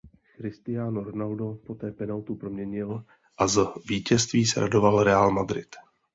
[0.37, 3.03] Cristiano Ronaldo poté penaltu proměnil
[3.37, 3.59] a z
[3.89, 5.75] vítězství se radoval Real Madrid.